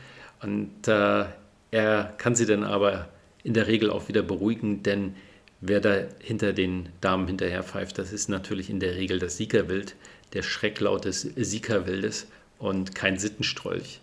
Und 0.41 0.87
äh, 0.87 1.25
er 1.73 2.15
kann 2.19 2.37
sie 2.37 2.47
dann 2.47 2.63
aber 2.63 3.09
in 3.43 3.55
der 3.55 3.67
Regel 3.67 3.91
auch 3.91 4.09
wieder 4.09 4.23
beruhigen, 4.23 4.83
denn 4.85 5.15
wer 5.61 5.81
da 5.81 6.05
hinter 6.21 6.53
den 6.53 6.91
Damen 7.01 7.27
hinterher 7.27 7.63
pfeift, 7.63 7.99
das 7.99 8.13
ist 8.13 8.29
natürlich 8.29 8.71
in 8.71 8.81
der 8.81 8.95
Regel 8.95 9.19
das 9.19 9.37
Siegerwild, 9.37 9.97
der 10.33 10.43
Schrecklaut 10.43 11.05
des 11.05 11.23
Siegerwildes 11.23 12.29
und 12.59 12.95
kein 12.95 13.19
Sittenstrolch. 13.19 14.01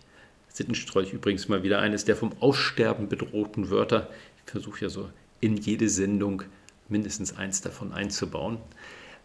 Sittenstrolch 0.48 1.12
übrigens 1.12 1.48
mal 1.48 1.62
wieder 1.62 1.80
eines 1.80 2.04
der 2.04 2.16
vom 2.16 2.32
Aussterben 2.40 3.08
bedrohten 3.08 3.70
Wörter. 3.70 4.08
Ich 4.44 4.52
versuche 4.52 4.82
ja 4.82 4.88
so 4.88 5.08
in 5.40 5.56
jede 5.56 5.88
Sendung 5.88 6.42
mindestens 6.94 7.36
eins 7.36 7.60
davon 7.60 7.92
einzubauen. 7.92 8.58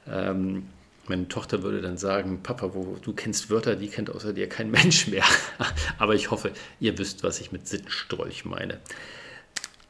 Ähm, 0.08 0.64
meine 1.08 1.28
Tochter 1.28 1.62
würde 1.62 1.82
dann 1.82 1.98
sagen, 1.98 2.42
Papa, 2.42 2.74
wo, 2.74 2.98
du 3.00 3.14
kennst 3.14 3.52
Wörter, 3.52 3.76
die 3.76 3.88
kennt 3.88 4.10
außer 4.10 4.34
dir 4.34 4.50
kein 4.50 4.72
Mensch 4.72 5.08
mehr. 5.08 5.24
Aber 6.00 6.16
ich 6.16 6.32
hoffe, 6.32 6.52
ihr 6.80 6.98
wisst, 6.98 7.24
was 7.24 7.40
ich 7.40 7.52
mit 7.52 7.68
Sittenstrolch 7.68 8.44
meine. 8.44 8.80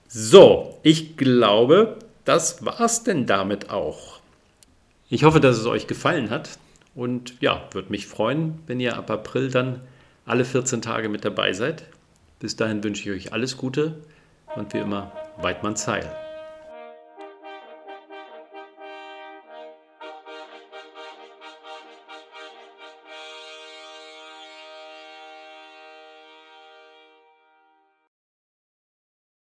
So, 0.10 0.78
ich 0.84 1.16
glaube, 1.16 2.00
das 2.26 2.66
war's 2.66 3.04
denn 3.04 3.26
damit 3.26 3.70
auch. 3.70 4.20
Ich 5.10 5.24
hoffe, 5.24 5.40
dass 5.40 5.58
es 5.58 5.66
euch 5.66 5.88
gefallen 5.88 6.30
hat 6.30 6.60
und 6.96 7.40
ja, 7.42 7.64
würde 7.72 7.92
mich 7.92 8.08
freuen, 8.08 8.60
wenn 8.68 8.82
ihr 8.82 8.98
ab 8.98 9.10
April 9.10 9.50
dann 9.50 9.82
alle 10.26 10.44
14 10.44 10.82
Tage 10.82 11.08
mit 11.08 11.24
dabei 11.24 11.54
seid. 11.54 11.86
Bis 12.40 12.58
dahin 12.58 12.84
wünsche 12.84 13.10
ich 13.10 13.28
euch 13.28 13.34
alles 13.34 13.56
Gute 13.56 13.96
und 14.56 14.74
wie 14.74 14.80
immer, 14.80 15.12
Weidmanns 15.38 15.88
Heil. 15.88 16.29